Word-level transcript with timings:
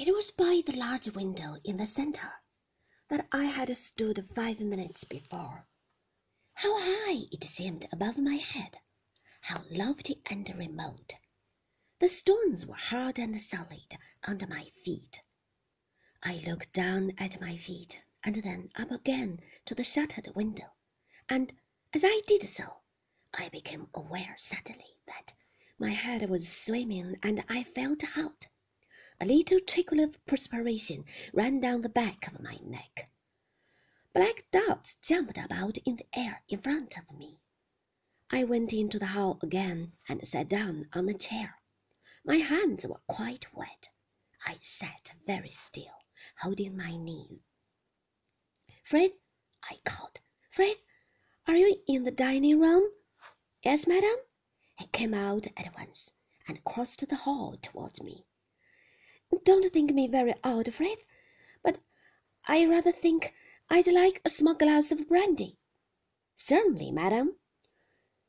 It 0.00 0.14
was 0.14 0.30
by 0.30 0.62
the 0.64 0.76
large 0.76 1.08
window 1.08 1.56
in 1.64 1.78
the 1.78 1.84
centre 1.84 2.34
that 3.08 3.26
I 3.32 3.46
had 3.46 3.76
stood 3.76 4.30
five 4.32 4.60
minutes 4.60 5.02
before. 5.02 5.66
How 6.54 6.78
high 6.78 7.26
it 7.32 7.42
seemed 7.42 7.88
above 7.90 8.16
my 8.16 8.36
head! 8.36 8.78
How 9.40 9.64
lofty 9.68 10.22
and 10.26 10.48
remote! 10.56 11.14
The 11.98 12.06
stones 12.06 12.64
were 12.64 12.76
hard 12.76 13.18
and 13.18 13.40
solid 13.40 13.98
under 14.22 14.46
my 14.46 14.70
feet. 14.70 15.20
I 16.22 16.36
looked 16.36 16.72
down 16.72 17.10
at 17.18 17.40
my 17.40 17.56
feet 17.56 18.00
and 18.22 18.36
then 18.36 18.70
up 18.76 18.92
again 18.92 19.40
to 19.64 19.74
the 19.74 19.82
shuttered 19.82 20.32
window, 20.36 20.76
and 21.28 21.52
as 21.92 22.04
I 22.04 22.20
did 22.24 22.44
so, 22.44 22.82
I 23.34 23.48
became 23.48 23.88
aware 23.92 24.36
suddenly 24.38 25.00
that 25.08 25.32
my 25.76 25.90
head 25.90 26.30
was 26.30 26.48
swimming 26.48 27.18
and 27.20 27.44
I 27.48 27.64
felt 27.64 28.02
hot. 28.02 28.46
A 29.20 29.26
little 29.26 29.58
trickle 29.58 29.98
of 29.98 30.24
perspiration 30.26 31.04
ran 31.32 31.58
down 31.58 31.82
the 31.82 31.88
back 31.88 32.28
of 32.28 32.40
my 32.40 32.56
neck. 32.62 33.10
Black 34.14 34.48
dots 34.52 34.94
jumped 35.02 35.36
about 35.36 35.76
in 35.78 35.96
the 35.96 36.06
air 36.12 36.44
in 36.48 36.60
front 36.60 36.96
of 36.96 37.10
me. 37.10 37.40
I 38.30 38.44
went 38.44 38.72
into 38.72 38.96
the 38.98 39.06
hall 39.06 39.40
again 39.42 39.94
and 40.08 40.26
sat 40.26 40.48
down 40.48 40.88
on 40.92 41.08
a 41.08 41.14
chair. 41.14 41.60
My 42.24 42.36
hands 42.36 42.86
were 42.86 43.00
quite 43.08 43.52
wet. 43.52 43.88
I 44.46 44.58
sat 44.62 45.10
very 45.26 45.50
still, 45.50 46.04
holding 46.38 46.76
my 46.76 46.96
knees. 46.96 47.40
Frith, 48.84 49.18
I 49.64 49.80
called. 49.84 50.20
Frith, 50.48 50.84
are 51.48 51.56
you 51.56 51.82
in 51.88 52.04
the 52.04 52.12
dining 52.12 52.60
room? 52.60 52.92
Yes, 53.64 53.86
madam. 53.88 54.14
He 54.78 54.86
came 54.86 55.12
out 55.12 55.48
at 55.56 55.74
once 55.74 56.12
and 56.46 56.62
crossed 56.62 57.08
the 57.08 57.16
hall 57.16 57.56
towards 57.60 58.00
me. 58.00 58.24
Don't 59.48 59.72
think 59.72 59.94
me 59.94 60.06
very 60.06 60.34
odd, 60.44 60.74
Frith, 60.74 61.02
but 61.62 61.78
I 62.46 62.66
rather 62.66 62.92
think 62.92 63.32
I'd 63.70 63.86
like 63.86 64.20
a 64.22 64.28
small 64.28 64.52
glass 64.52 64.92
of 64.92 65.08
brandy. 65.08 65.56
Certainly, 66.36 66.90
madam. 66.90 67.34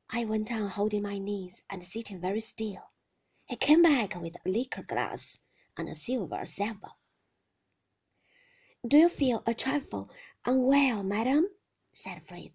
I 0.09 0.23
went 0.23 0.49
on 0.49 0.69
holding 0.69 1.01
my 1.01 1.17
knees 1.17 1.61
and 1.69 1.85
sitting 1.85 2.21
very 2.21 2.39
still. 2.39 2.91
He 3.47 3.57
came 3.57 3.81
back 3.81 4.15
with 4.15 4.37
a 4.45 4.49
liqueur 4.49 4.83
glass 4.83 5.39
and 5.75 5.89
a 5.89 5.93
silver 5.93 6.45
salver. 6.45 6.93
Do 8.87 8.97
you 8.97 9.09
feel 9.09 9.43
a 9.45 9.53
trifle 9.53 10.09
unwell, 10.45 11.03
madam? 11.03 11.49
said 11.91 12.25
Frith. 12.25 12.53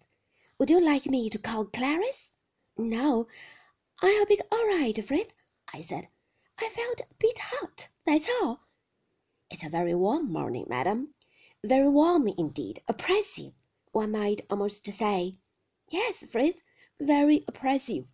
Would 0.57 0.71
you 0.71 0.81
like 0.83 1.05
me 1.05 1.29
to 1.29 1.37
call 1.37 1.65
Clarice? 1.65 2.31
No, 2.77 3.27
I'll 4.01 4.25
be 4.25 4.41
all 4.51 4.65
right, 4.65 4.97
Frith, 5.05 5.33
I 5.71 5.81
said. 5.81 6.07
I 6.57 6.69
felt 6.69 7.01
a 7.01 7.13
bit 7.19 7.37
hot, 7.37 7.74
that's 8.05 8.29
all. 8.41 8.61
It's 9.49 9.63
a 9.63 9.69
very 9.69 9.95
warm 9.95 10.31
morning, 10.31 10.65
madam. 10.67 11.13
Very 11.63 11.89
warm 11.89 12.27
indeed, 12.27 12.81
oppressive, 12.87 13.53
one 13.91 14.11
might 14.11 14.45
almost 14.49 14.85
say. 14.85 15.37
Yes, 15.89 16.23
Frith, 16.31 16.57
very 16.99 17.43
oppressive. 17.47 18.05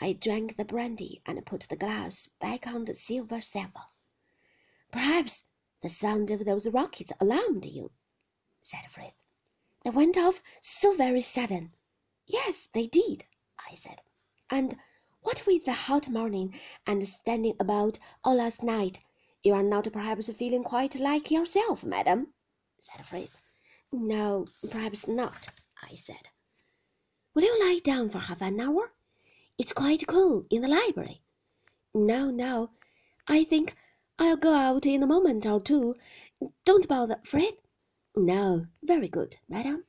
I 0.00 0.12
drank 0.12 0.56
the 0.56 0.64
brandy 0.64 1.22
and 1.26 1.44
put 1.44 1.62
the 1.62 1.76
glass 1.76 2.28
back 2.40 2.66
on 2.66 2.84
the 2.84 2.94
silver 2.94 3.40
salver. 3.40 3.88
Perhaps 4.92 5.44
the 5.82 5.88
sound 5.88 6.30
of 6.30 6.44
those 6.44 6.68
rockets 6.68 7.12
alarmed 7.20 7.64
you, 7.64 7.90
said 8.60 8.90
Frith. 8.90 9.14
They 9.84 9.90
went 9.90 10.16
off 10.16 10.42
so 10.60 10.94
very 10.94 11.20
sudden. 11.20 11.72
Yes, 12.26 12.68
they 12.72 12.86
did, 12.86 13.24
I 13.70 13.74
said. 13.74 14.02
And 14.50 14.76
what 15.20 15.46
with 15.46 15.64
the 15.64 15.72
hot 15.72 16.08
morning 16.08 16.58
and 16.86 17.06
standing 17.08 17.54
about 17.60 17.98
all 18.24 18.36
last 18.36 18.62
night, 18.62 19.00
you 19.42 19.54
are 19.54 19.62
not 19.62 19.92
perhaps 19.92 20.30
feeling 20.32 20.64
quite 20.64 20.94
like 20.96 21.30
yourself, 21.30 21.84
madam, 21.84 22.32
said 22.78 23.04
Frith. 23.04 23.40
No, 23.92 24.46
perhaps 24.70 25.08
not, 25.08 25.48
I 25.82 25.94
said. 25.94 26.28
Will 27.34 27.44
you 27.44 27.58
lie 27.60 27.80
down 27.82 28.08
for 28.08 28.18
half 28.18 28.40
an 28.40 28.60
hour? 28.60 28.92
It's 29.58 29.72
quite 29.72 30.06
cool 30.06 30.46
in 30.50 30.62
the 30.62 30.68
library. 30.68 31.22
No, 31.94 32.30
no, 32.30 32.70
I 33.26 33.44
think 33.44 33.74
I'll 34.18 34.36
go 34.36 34.54
out 34.54 34.86
in 34.86 35.02
a 35.02 35.06
moment 35.06 35.46
or 35.46 35.60
two. 35.60 35.96
Don't 36.64 36.86
bother, 36.86 37.20
Frith. 37.24 37.58
No, 38.16 38.66
very 38.82 39.08
good, 39.08 39.36
madam. 39.48 39.84